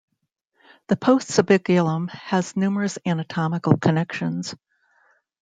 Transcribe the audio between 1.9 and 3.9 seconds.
has numerous anatomical